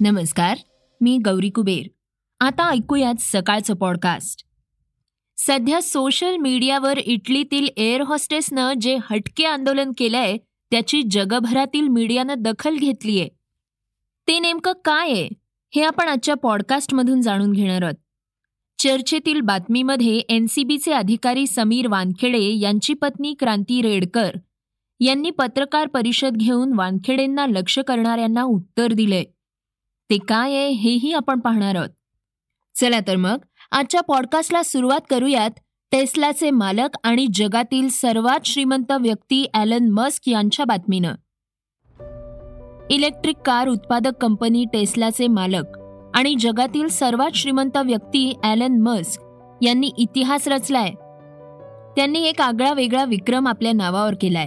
[0.00, 0.58] नमस्कार
[1.00, 1.86] मी गौरी कुबेर.
[2.40, 4.44] आता ऐकूयात सकाळचं पॉडकास्ट
[5.36, 10.36] सध्या सोशल मीडियावर इटलीतील एअर हॉस्टेसनं जे हटके आंदोलन केलंय
[10.70, 13.28] त्याची जगभरातील मीडियानं दखल घेतलीये.
[14.28, 15.28] ते नेमकं काय आहे
[15.74, 17.94] हे आपण आजच्या पॉडकास्टमधून जाणून घेणार आहोत.
[18.78, 24.30] चर्चेतील बातमीमध्ये एनसीबीचे अधिकारी समीर वानखेडे यांची पत्नी क्रांती रेडकर
[25.00, 29.24] यांनी पत्रकार परिषद घेऊन वानखेडेंना लक्ष करणाऱ्यांना उत्तर दिले
[30.10, 31.88] ते काय आहे हेही आपण पाहणार आहोत.
[32.74, 33.38] चला तर मग
[33.72, 35.50] आजच्या पॉडकास्टला सुरुवात करूयात
[35.92, 41.14] टेस्लाचे मालक आणि जगातील सर्वात श्रीमंत व्यक्ती ॲलन मस्क यांच्या बातमीनं.
[42.90, 45.78] इलेक्ट्रिक कार उत्पादक कंपनी टेस्लाचे मालक
[46.14, 49.22] आणि जगातील सर्वात श्रीमंत व्यक्ती ॲलन मस्क
[49.62, 50.90] यांनी इतिहास रचलाय.
[51.96, 54.46] त्यांनी एक आगळा वेगळा विक्रम आपल्या नावावर केलाय.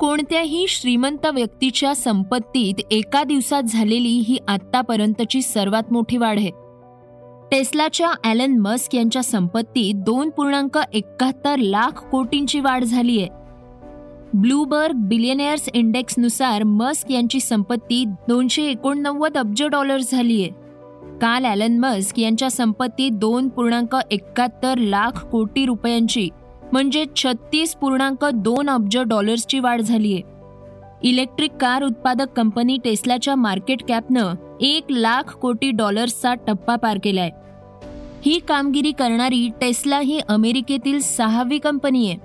[0.00, 6.50] कोणत्याही श्रीमंत व्यक्तीच्या संपत्तीत एका दिवसात झालेली ही आतापर्यंतची सर्वात मोठी वाढ आहे.
[7.50, 13.28] टेस्लाच्या ॲलन मस्क यांच्या संपत्तीत दोन पूर्णांक एकाहत्तर लाख कोटींची वाढ झाली आहे.
[14.34, 20.48] ब्लूबर्ग बिलियनेअर्स इंडेक्सनुसार मस्क यांची संपत्ती दोनशे एकोणनव्वद अब्ज डॉलर्स आहे.
[21.20, 26.28] काल ॲलन मस्क यांच्या संपत्ती दोन पूर्णांक एकाहत्तर लाख कोटी रुपयांची
[26.72, 30.20] म्हणजे छत्तीस पूर्णांक दोन अब्ज डॉलर्सची वाढ झालीय.
[31.02, 37.30] इलेक्ट्रिक कार उत्पादक कंपनी टेस्लाच्या मार्केट कॅपनं एक लाख कोटी डॉलर्सचा टप्पा पार केलाय.
[38.26, 42.18] ही कामगिरी करणारी टेस्ला ही अमेरिकेतील सहावी कंपनी आहे.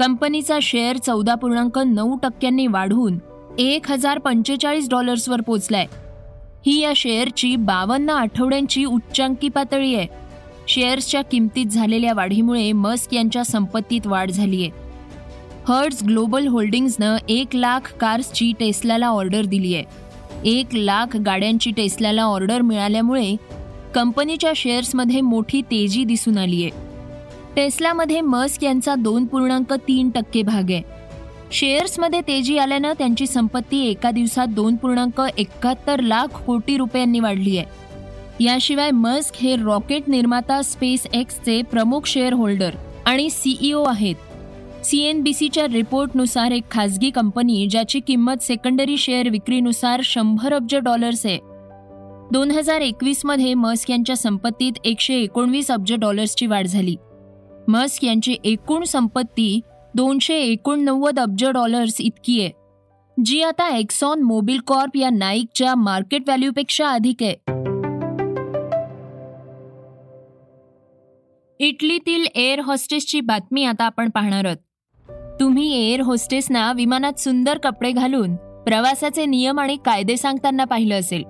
[0.00, 3.18] कंपनीचा शेअर चौदा पूर्णांक नऊ टक्क्यांनी वाढून
[3.58, 5.86] एक हजार पंचेचाळीस डॉलर्सवर पोचलाय.
[6.66, 10.25] ही या शेअरची बावन्न आठवड्यांची उच्चांकी पातळी आहे.
[10.68, 14.68] शेअर्सच्या किमतीत झालेल्या वाढीमुळे मस्क यांच्या संपत्तीत वाढ झालीय.
[15.68, 22.62] हर्ट्स ग्लोबल होल्डिंग्जनं एक लाख कार्सची टेस्लाला ऑर्डर दिली आहे एक लाख गाड्यांची टेस्लाला ऑर्डर
[22.62, 23.34] मिळाल्यामुळे
[23.94, 26.84] कंपनीच्या शेअर्समध्ये मोठी तेजी दिसून आली आहे
[27.56, 30.82] टेस्लामध्ये मस्क यांचा दोन पूर्णांक तीन टक्के भाग आहे.
[31.52, 37.66] शेअर्समध्ये तेजी आल्यानं त्यांची संपत्ती एका दिवसात दोन पूर्णांक एकाहत्तर लाख कोटी रुपयांनी वाढली आहे
[38.40, 42.74] याशिवाय मस्क हे रॉकेट निर्माता स्पेस एक्सचे प्रमुख शेअर होल्डर
[43.06, 44.14] आणि सीईओ आहेत.
[44.84, 51.38] सीएनबीसीच्या रिपोर्टनुसार एक खाजगी कंपनी ज्याची किंमत सेकंडरी शेअर विक्रीनुसार शंभर अब्ज डॉलर्स आहे.
[52.32, 56.96] दोन हजार एकवीसमध्ये मस्क यांच्या संपत्तीत एकशे एकोणवीस अब्ज डॉलर्सची वाढ झाली.
[57.68, 59.60] मस्क यांची एकूण संपत्ती
[59.94, 62.50] दोनशे एकोणनव्वद अब्ज डॉलर्स इतकी आहे.
[63.24, 67.34] जी आता एक्सॉन मोबिल कॉर्प या नाईकच्या मार्केट व्हॅल्यूपेक्षा अधिक आहे.
[71.60, 74.56] इटलीतील एअर हॉस्टेसची बातमी आता आपण पाहणार आहोत.
[75.40, 81.22] तुम्ही एअर होस्टेसना विमानात सुंदर कपडे घालून प्रवासाचे नियम आणि कायदे सांगताना पाहिलं असेल.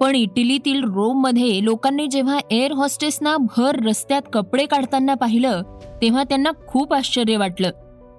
[0.00, 5.62] पण इटलीतील रोममध्ये लोकांनी जेव्हा एअर हॉस्टेसना भर रस्त्यात कपडे काढताना पाहिलं
[6.02, 7.70] तेव्हा त्यांना खूप आश्चर्य वाटलं.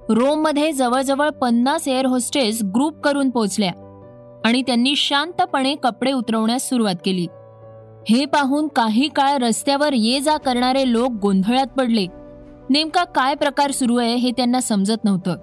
[0.10, 3.72] रोममध्ये जवळजवळ पन्नास एअर होस्टेस ग्रुप करून पोहोचल्या
[4.46, 7.28] आणि त्यांनी शांतपणे कपडे उतरवण्यास सुरुवात केली.
[8.10, 12.06] हे पाहून काही काळ रस्त्यावर ये जा करणारे लोक गोंधळात पडले.
[12.70, 15.36] नेमका काय प्रकार सुरू आहे हे त्यांना समजत नव्हतं.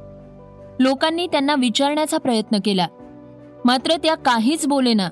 [0.80, 2.86] लोकांनी त्यांना विचारण्याचा प्रयत्न केला.
[3.64, 5.08] मात्र त्या काहीच बोलेना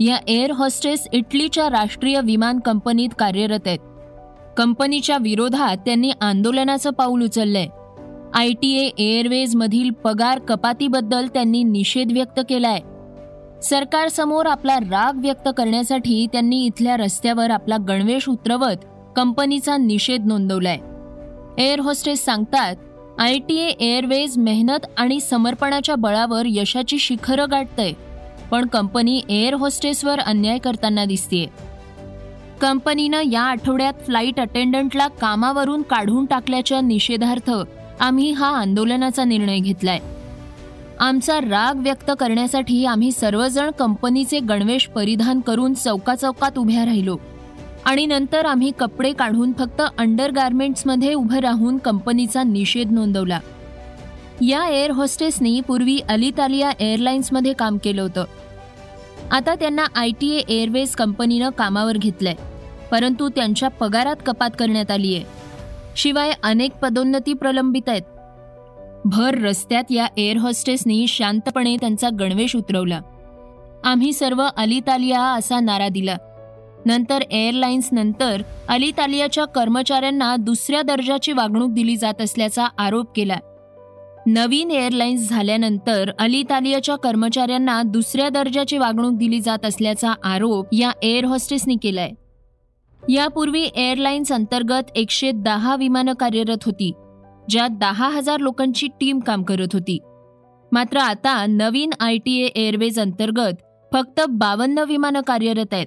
[0.00, 3.78] या एअर हॉस्टेस इटलीच्या राष्ट्रीय विमान कंपनीत कार्यरत आहेत.
[4.56, 7.66] कंपनीच्या विरोधात त्यांनी आंदोलनाचं पाऊल उचललंय.
[8.34, 12.80] आय टी एअरवेज मधील पगार कपातीबद्दल त्यांनी निषेध व्यक्त केलाय.
[13.64, 18.84] सरकारसमोर आपला राग व्यक्त करण्यासाठी त्यांनी इथल्या रस्त्यावर आपला गणवेश उतरवत
[19.16, 20.78] कंपनीचा निषेध नोंदवलाय.
[21.58, 22.76] एअर होस्टेस सांगतात
[23.18, 27.92] आय टी एअरवेज मेहनत आणि समर्पणाच्या बळावर यशाची शिखरं गाठतंय
[28.50, 31.46] पण कंपनी एअर होस्टेसवर अन्याय करताना दिसतीये.
[32.60, 37.50] कंपनीनं या आठवड्यात फ्लाईट अटेंडंटला कामावरून काढून टाकल्याच्या निषेधार्थ
[38.00, 39.98] आम्ही हा आंदोलनाचा निर्णय घेतलाय.
[41.00, 47.16] आमचा राग व्यक्त करण्यासाठी आम्ही सर्वजण कंपनीचे गणवेश परिधान करून चौकाचौकात उभ्या राहिलो.
[47.84, 53.40] आणि नंतर आम्ही कपडे काढून फक्त अंडर गारमेंट्समध्ये उभं राहून कंपनीचा निषेध नोंदवला.
[54.40, 58.24] या एअर होस्टेसनी पूर्वी अलितालिया एअरलाइन्समध्ये काम केलं होतं.
[59.30, 62.34] आता त्यांना आय टी एअरवेज कंपनीनं कामावर घेतलंय
[62.90, 65.24] परंतु त्यांच्या पगारात कपात करण्यात आली आहे
[65.96, 68.02] शिवाय अनेक पदोन्नती प्रलंबित आहेत.
[69.04, 73.00] भर रस्त्यात या एअर हॉस्टेसनी शांतपणे त्यांचा गणवेश उतरवला.
[73.84, 76.16] आम्ही सर्व अलितालिया असा नारा दिला.
[76.86, 83.36] नंतर एअरलाइन्स नंतर अलितालियाच्या कर्मचाऱ्यांना दुसऱ्या दर्जाची वागणूक दिली जात असल्याचा आरोप केला.
[84.26, 91.76] नवीन एअरलाईन्स झाल्यानंतर अलितालियाच्या कर्मचाऱ्यांना दुसऱ्या दर्जाची वागणूक दिली जात असल्याचा आरोप या एअर हॉस्टेसनी
[91.82, 92.10] केलाय.
[93.08, 96.92] यापूर्वी एअरलाइन्स अंतर्गत एकशे दहा विमानं कार्यरत होती.
[97.48, 99.98] ज्यात दहा हजार लोकांची टीम काम करत होती.
[100.72, 103.52] मात्र आता नवीन आय टी एअरवेज अंतर्गत
[103.92, 105.86] फक्त बावन्न विमानं कार्यरत आहेत.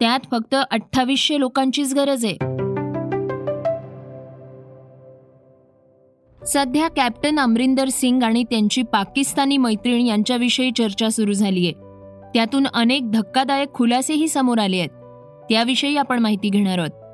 [0.00, 2.34] त्यात फक्त अठ्ठावीसशे लोकांचीच गरज आहे.
[6.46, 11.72] सध्या कॅप्टन अमरिंदर सिंग आणि त्यांची पाकिस्तानी मैत्रीण यांच्याविषयी चर्चा सुरू झालीय
[12.34, 14.88] त्यातून अनेक धक्कादायक खुलासेही समोर आले आहेत.
[15.50, 17.07] त्याविषयी आपण माहिती घेणार आहोत.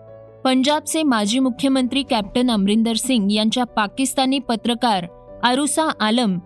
[0.44, 5.06] पंजाबचे माजी मुख्यमंत्री कॅप्टन अमरिंदर सिंग यांच्या पाकिस्तानी पत्रकार
[5.42, 6.38] आरुसा आलम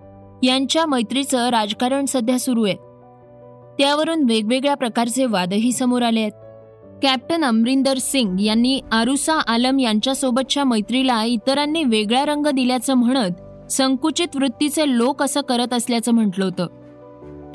[0.43, 2.75] यांच्या मैत्रीचं राजकारण सध्या सुरू आहे.
[3.79, 6.33] त्यावरून वेगवेगळ्या प्रकारचे वादही समोर आले आहेत.
[7.03, 14.83] कॅप्टन अमरिंदर सिंग यांनी आरुसा आलम यांच्यासोबतच्या मैत्रीला इतरांनी वेगळा रंग दिल्याचं म्हणत संकुचित वृत्तीचे
[14.87, 16.67] लोक असं करत असल्याचं म्हटलं होतं.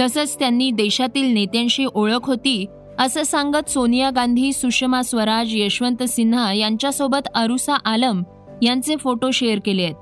[0.02, 2.66] तसंच त्यांनी देशातील नेत्यांशी ओळख होती
[3.00, 8.24] असं सांगत सोनिया गांधी सुषमा स्वराज यशवंत सिन्हा यांच्यासोबत अरुसा आलम
[8.62, 9.96] यांचे फोटो शेअर केले आहेत.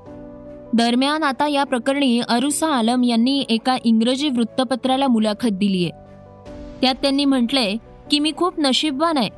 [0.74, 5.88] दरम्यान आता या प्रकरणी अरुसा आलम यांनी एका इंग्रजी वृत्तपत्राला मुलाखत दिलीय
[6.80, 7.76] त्यात त्यांनी म्हटलंय
[8.10, 9.28] की मी खूप नशीबवान आहे.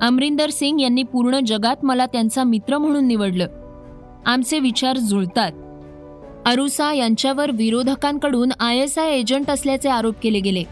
[0.00, 3.46] अमरिंदर सिंग यांनी पूर्ण जगात मला त्यांचा मित्र म्हणून निवडलं.
[4.26, 5.52] आमचे विचार जुळतात.
[6.46, 10.62] अरुसा यांच्यावर विरोधकांकडून आय एस आय एजंट असल्याचे आरोप केले गेले.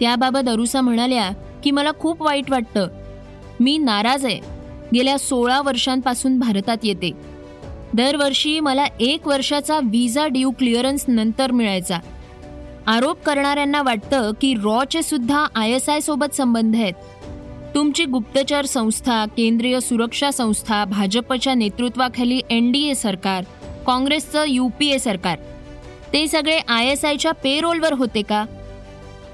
[0.00, 1.30] त्याबाबत अरुसा म्हणाल्या
[1.68, 2.88] की मला खूप वाईट वाटतं.
[3.60, 4.40] मी नाराज आहे.
[4.94, 7.10] गेल्या सोळा वर्षांपासून भारतात येते.
[7.94, 11.98] दरवर्षी मला एक वर्षाचा व्हिसा ड्यू क्लिअरन्स नंतर मिळायचा.
[12.86, 16.92] आरोप करणाऱ्यांना वाटतं की रॉचे सुद्धा आय एस आय सोबत संबंध आहेत.
[17.74, 23.44] तुमची गुप्तचर संस्था केंद्रीय सुरक्षा संस्था भाजपच्या नेतृत्वाखाली एन डी ए सरकार
[23.86, 25.38] काँग्रेसचं यू पी ए सरकार
[26.12, 28.44] ते सगळे आय एस आयच्या पेरोलवर होते का?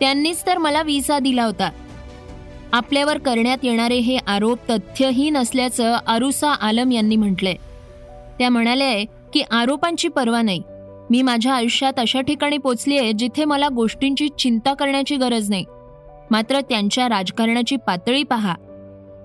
[0.00, 1.70] त्यांनीच तर मला व्हिसा दिला होता.
[2.74, 7.54] आपल्यावर करण्यात येणारे हे आरोप तथ्यहीन असल्याचं अरुसा आलम यांनी म्हटलंय.
[8.38, 10.62] त्या म्हणाल्या की आरोपांची पर्वा नाही.
[11.10, 15.64] मी माझ्या आयुष्यात अशा ठिकाणी पोचली आहे जिथे मला गोष्टींची चिंता करण्याची गरज नाही.
[16.30, 18.54] मात्र त्यांच्या राजकारणाची पातळी पहा.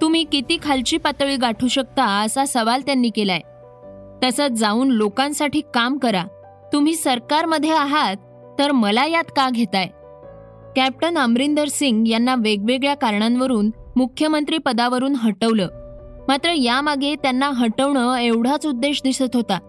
[0.02, 3.40] तुम्ही किती खालची पातळी गाठू शकता असा सवाल त्यांनी केलाय.
[4.24, 6.24] तसंच जाऊन लोकांसाठी काम करा.
[6.74, 8.16] तुम्ही सरकारमध्ये आहात
[8.60, 9.88] तर मला यात का घेताय?
[10.76, 15.68] कॅप्टन अमरिंदर सिंग यांना वेगवेगळ्या कारणांवरून मुख्यमंत्री पदावरून हटवलं.
[16.28, 19.60] मात्र यामागे त्यांना हटवणं एवढाच उद्देश दिसत होता.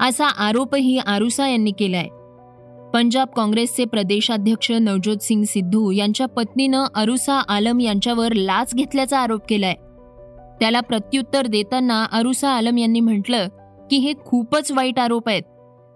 [0.00, 2.06] असा आरोपही आरुसा यांनी केलाय.
[2.94, 9.74] पंजाब काँग्रेसचे प्रदेशाध्यक्ष नवज्योत सिंग सिद्धू यांच्या पत्नीनं अरुसा आलम यांच्यावर लाच घेतल्याचा आरोप केलाय.
[10.60, 13.48] त्याला प्रत्युत्तर देताना अरुसा आलम यांनी म्हटलं
[13.90, 15.42] की हे खूपच वाईट आरोप आहेत.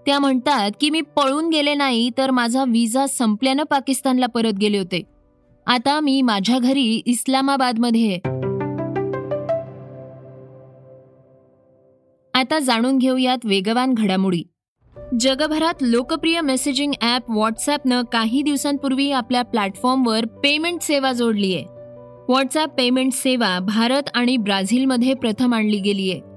[0.06, 5.02] त्या म्हणतात की मी पळून गेले नाही तर माझा विजा संपल्यानं पाकिस्तानला परत गेले होते.
[5.66, 8.16] आता मी माझ्या घरी इस्लामाबादमध्ये
[12.34, 14.42] आता जाणून घेऊयात वेगवान घडामोडी.
[15.20, 21.64] जगभरात लोकप्रिय मेसेजिंग ॲप व्हॉट्सॲपनं काही दिवसांपूर्वी आपल्या प्लॅटफॉर्मवर पेमेंट सेवा जोडली आहे
[22.28, 26.31] व्हॉट्सॲप पेमेंट सेवा भारत आणि ब्राझीलमध्ये प्रथम आणली गेली आहे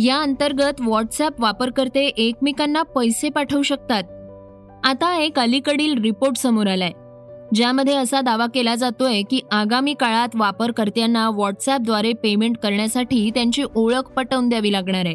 [0.00, 4.02] या अंतर्गत व्हॉट्सॲप वापरकर्ते एकमेकांना पैसे पाठवू शकतात.
[4.84, 6.92] आता एक अलीकडील रिपोर्ट समोर आलाय
[7.54, 14.48] ज्यामध्ये असा दावा केला जातोय की आगामी काळात वापरकर्त्यांना व्हॉट्सॲपद्वारे पेमेंट करण्यासाठी त्यांची ओळख पटवून
[14.48, 15.14] द्यावी लागणार आहे.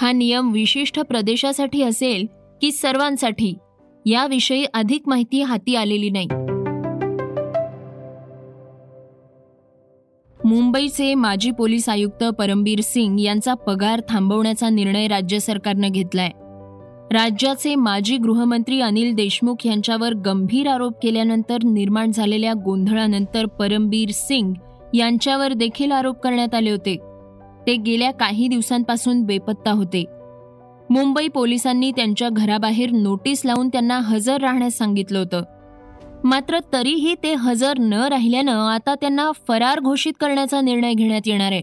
[0.00, 2.26] हा नियम विशिष्ट प्रदेशासाठी असेल
[2.60, 3.54] की सर्वांसाठी?
[4.06, 6.28] याविषयी अधिक माहिती हाती आलेली नाही.
[10.44, 16.30] मुंबईचे माजी पोलीस आयुक्त परमबीर सिंग यांचा पगार थांबवण्याचा निर्णय राज्य सरकारनं घेतलाय.
[17.10, 24.52] राज्याचे माजी गृहमंत्री अनिल देशमुख यांच्यावर गंभीर आरोप केल्यानंतर निर्माण झालेल्या गोंधळानंतर परमबीर सिंग
[24.94, 26.96] यांच्यावर देखील आरोप करण्यात आले होते.
[27.66, 30.04] ते गेल्या काही दिवसांपासून बेपत्ता होते.
[30.90, 35.42] मुंबई पोलिसांनी त्यांच्या घराबाहेर नोटीस लावून त्यांना हजर राहण्यास सांगितलं होतं.
[36.24, 41.60] मात्र तरीही ते हजर न राहिल्यानं आता त्यांना फरार घोषित करण्याचा निर्णय घेण्यात येणार आहे.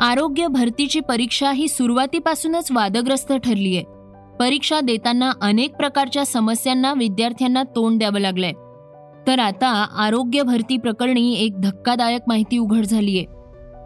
[0.00, 3.84] आरोग्य भरतीची परीक्षा ही सुरुवातीपासूनच वादग्रस्त ठरली आहे.
[4.40, 8.52] परीक्षा देताना अनेक प्रकारच्या समस्यांना विद्यार्थ्यांना तोंड द्यावं लागलंय.
[9.26, 13.24] तर आता आरोग्य भरती प्रकरणी एक धक्कादायक माहिती उघड झालीय.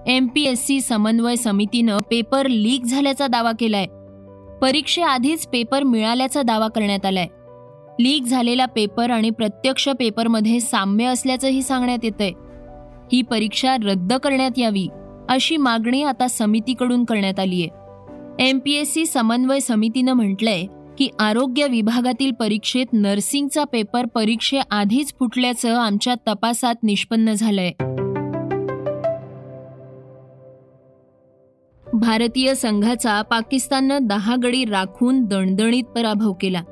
[0.07, 3.87] एम पी एस सी समन्वय समितीनं पेपर लीक झाल्याचा दावा केलाय.
[4.62, 7.26] परीक्षेआधीच पेपर मिळाल्याचा दावा करण्यात आलाय.
[8.00, 12.31] लीक झालेला पेपर आणि प्रत्यक्ष पेपरमध्ये साम्य असल्याचंही सांगण्यात येतंय.
[13.12, 14.88] ही परीक्षा रद्द करण्यात यावी
[15.28, 20.66] अशी मागणी आता समितीकडून करण्यात आली आहे सी समन्वय समितीनं म्हटलंय
[20.99, 27.71] की आरोग्य विभागातील परीक्षेत नर्सिंगचा पेपर परीक्षेआधीच फुटल्याचं आमच्या तपासात निष्पन्न झालंय.
[31.94, 36.62] भारतीय संघाचा पाकिस्ताननं दहा गडी राखून दणदणीत पराभव केला.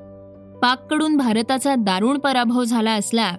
[0.62, 3.32] पाककडून भारताचा दारुण पराभव झाला असला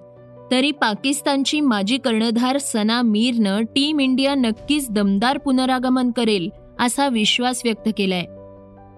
[0.50, 6.48] तरी पाकिस्तानची माजी कर्णधार सना मीरनं टीम इंडिया नक्कीच दमदार पुनरागमन करेल
[6.80, 8.24] असा विश्वास व्यक्त केलाय.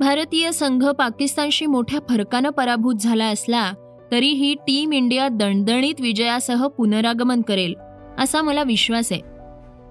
[0.00, 3.73] भारतीय संघ पाकिस्तानशी मोठ्या फरकानं पराभूत झाला असला
[4.12, 7.75] तरीही टीम इंडिया दणदणीत विजयासह पुनरागमन करेल
[8.19, 9.34] असा मला विश्वास आहे.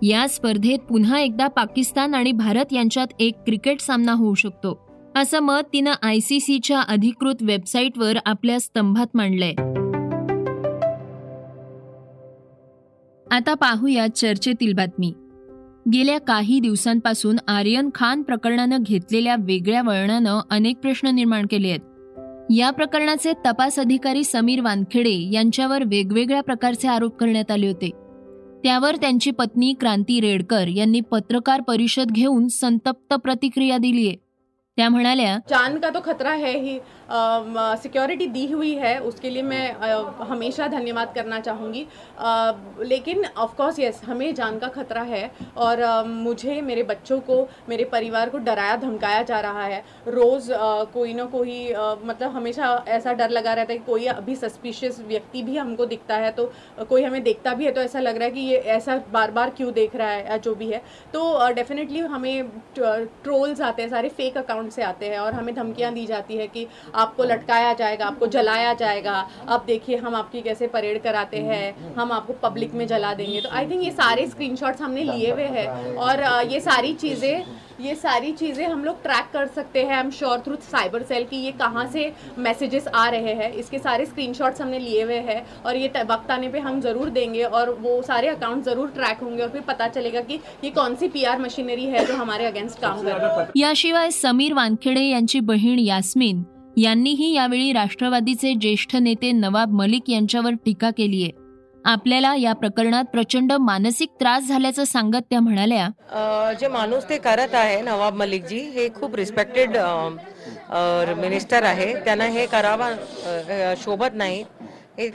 [0.05, 4.88] या स्पर्धेत पुन्हा एकदा पाकिस्तान आणि भारत यांच्यात एक क्रिकेट सामना होऊ शकतो.
[5.15, 9.51] असं मत तिनं आय सी सीच्या अधिकृत वेबसाईटवर आपल्या स्तंभात मांडलंय.
[13.31, 15.13] आता पाहूया चर्चेतील बातमी.
[15.93, 21.81] गेल्या काही दिवसांपासून आर्यन खान प्रकरणानं घेतलेल्या वेगळ्या वळणानं अनेक प्रश्न निर्माण केले आहेत.
[22.51, 27.89] या प्रकरणाचे तपास अधिकारी समीर वानखेडे यांच्यावर वेगवेगळ्या प्रकारचे आरोप करण्यात आले होते.
[28.63, 34.15] त्यावर त्यांची पत्नी क्रांती रेडकर यांनी पत्रकार परिषद घेऊन संतप्त प्रतिक्रिया दिली आहे
[34.77, 36.77] त्या म्हणाल्या जान का तो खतरा है ही?
[37.13, 41.86] सिक्योरिटी दी हुई है उसके लिए मैं आ, हमेशा धन्यवाद करना चाहूँगी।
[42.84, 47.41] लेकिन ऑफ़ कोर्स यस हमें जान का खतरा है और आ, मुझे मेरे बच्चों को
[47.70, 50.51] मेरे परिवार को डराया धमकाया जा रहा है। रोज़
[50.93, 51.58] कोई ना कोई
[52.05, 56.15] मतलब हमेशा ऐसा डर लगा रहता है कि कोई अभी सस्पिशियस व्यक्ति भी हमको दिखता
[56.15, 56.51] है तो
[56.89, 59.50] कोई हमें देखता भी है तो ऐसा लग रहा है कि ये ऐसा बार बार
[59.50, 60.82] क्यों देख रहा है जो भी है।
[61.13, 65.93] तो डेफिनेटली हमें ट्रोल्स आते हैं सारे फेक अकाउंट से आते हैं और हमें धमकियाँ
[65.93, 66.67] दी जाती है कि
[67.03, 69.17] आपको लटकाया जाएगा, आपको जलाया जाएगा।
[69.48, 73.50] अब देखिए हम आपकी कैसे परेड कराते हैं, हम आपको पब्लिक में जला देंगे। तो
[73.51, 77.45] आई थिंक ये सारे स्क्रीनशॉट्स हमने लिए हुए हैं। और ये सारी चीज़ें,
[77.81, 81.24] ये सारी चीज़ें हम लोग ट्रैक कर सकते हैं I am sure through cyber cell
[81.25, 85.45] की ये कहाँ से मैसेजेस आ रहे हैं। इसके सारे स्क्रीनशॉट्स हमने लिए हुए हैं
[85.65, 89.43] और ये वक्त आने पे हम ज़रूर देंगे और वो सारे अकाउंट ज़रूर ट्रैक होंगे
[89.43, 93.03] और फिर पता चलेगा कि ये कौन सी पीआर मशीनरी है जो हमारे अगेंस्ट काम
[93.03, 96.45] कर रही है। याशिवाय समीर वानखेडे यांची बहीण यास्मिन
[96.77, 101.31] यांनीही यावेळी राष्ट्रवादीचे ज्येष्ठ नेते नवाब मलिक यांच्यावर टीका केली आहे.
[101.85, 107.81] आपल्याला या प्रकरणात प्रचंड मानसिक त्रास झाल्याचं सांगत त्या म्हणाल्या जे माणूस ते करत आहे
[107.81, 109.77] नवाब मलिकजी हे खूप रिस्पेक्टेड
[111.17, 111.93] मिनिस्टर आहे.
[112.05, 112.91] त्यांना हे करावा
[113.77, 114.43] शोभत नाही.
[114.97, 115.07] हे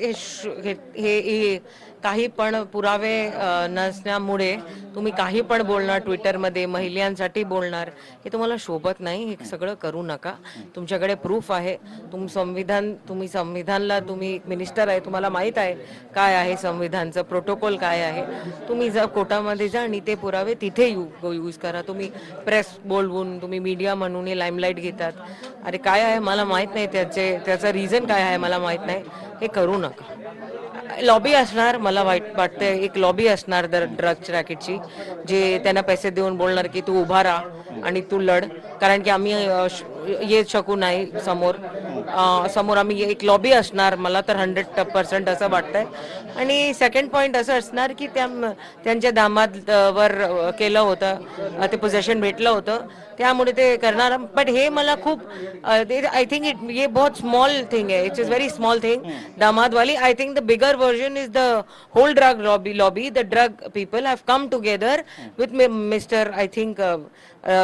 [0.97, 1.59] हे
[2.03, 3.31] काही पण पुरावे
[3.71, 4.55] नसण्यामुळे
[4.95, 7.89] तुम्ही काही पण बोलणार ट्विटरमध्ये महिलांसाठी बोलणार
[8.25, 10.33] हे तुम्हाला शोभत नाही हे सगळं करू नका.
[10.77, 11.77] तुमच्याकडे प्रूफ आहे.
[12.13, 15.75] तुम संविधान तुम्ही संविधानला तुम्ही मिनिस्टर आहे तुम्हाला माहीत आहे
[16.15, 18.25] काय आहे संविधानचं प्रोटोकॉल काय आहे.
[18.69, 21.83] तुम्ही जर कोर्टामध्ये जा आणि ते पुरावे तिथे यू यूज करा.
[21.89, 22.11] तुम्ही
[22.45, 25.13] प्रेस बोलवून तुम्ही मीडिया म्हणून हे लाईमलाईट घेतात.
[25.65, 26.19] अरे काय आहे?
[26.19, 28.37] मला माहीत नाही त्याचे त्याचं रिझन काय आहे?
[28.37, 29.03] मला माहीत नाही.
[29.41, 30.05] हे करू नका.
[31.01, 34.77] लॉबी असणार मला वाईट वाटतं एक लॉबी असणार दर ड्रग्स रॅकेटची
[35.29, 38.45] जे त्यांना पैसे देऊन बोलणार की तू उभा राहा आणि तू लढ.
[38.81, 39.33] कारण की आम्ही
[40.29, 41.55] येत शकू नाही समोर.
[42.55, 43.95] समोर आम्ही एक लॉबी असणार.
[43.97, 45.85] मला तर हंड्रेड पर्सेंट असं वाटतंय.
[46.37, 48.27] आणि सेकंड पॉईंट असं असणार की त्या
[48.85, 50.13] त्यांच्या दामादवर
[50.59, 51.67] केलं होतं.
[51.73, 52.87] ते पोझेशन भेटलं होतं.
[53.19, 54.17] त्यामुळे ते करणार.
[54.37, 55.23] बट हे मला खूप
[55.65, 58.05] आय थिंक इट ये बहुत स्मॉल थिंग आहे.
[58.07, 59.03] It's is very small thing
[59.39, 61.39] दामादवाली I think the bigger version is the
[61.95, 65.03] whole drug lobby lobby the drug people have come together
[65.39, 66.81] with mister I think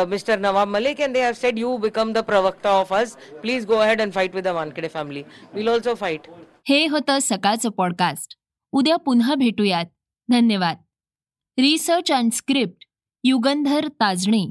[0.09, 3.77] mister Nawab Malik and they have said you become the प्रवक्ता of us please go
[3.77, 5.23] ahead and fight with the Wankhede family
[5.53, 6.21] will also fight
[6.69, 8.37] हे होतं सकाळचं podcast
[8.73, 9.85] उद्या पुन्हा भेटूयात.
[10.31, 10.77] धन्यवाद.
[11.59, 12.85] Research and script
[13.25, 14.51] Yugandhar Tajne.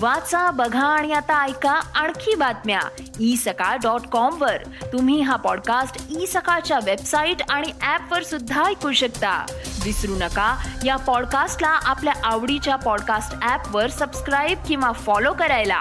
[0.00, 2.80] वाचा बघा आणि आता ऐका आणखी बातम्या.
[3.20, 4.56] ई सकाळ डॉट कॉम वर.
[4.64, 9.46] तुम्ही हा पॉडकास्ट ई सकाळच्या वेबसाईट आणि ऍप वर सुद्धा ऐकू शकता.
[9.84, 15.80] विसरू नका या पॉडकास्टला आपल्या आवडीच्या पॉडकास्ट ऍप वर सबस्क्राईब किंवा फॉलो करायला.